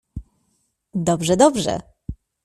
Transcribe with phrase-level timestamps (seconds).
[0.93, 1.37] —Dobrze!
[1.37, 1.79] dobrze!